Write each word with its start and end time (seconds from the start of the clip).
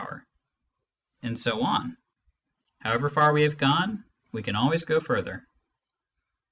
a)", 0.01 0.25
and 1.21 1.37
so 1.39 1.61
on; 1.61 1.95
however 2.79 3.07
far 3.07 3.33
we 3.33 3.43
have 3.43 3.55
gone, 3.59 4.03
we 4.31 4.41
can 4.41 4.55
always 4.55 4.83
go 4.83 4.99
further. 4.99 5.47